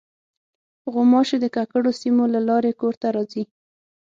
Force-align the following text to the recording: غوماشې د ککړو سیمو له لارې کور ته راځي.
غوماشې 0.93 1.37
د 1.41 1.45
ککړو 1.55 1.91
سیمو 2.01 2.23
له 2.33 2.39
لارې 2.49 2.71
کور 2.81 2.93
ته 3.01 3.07
راځي. 3.15 3.43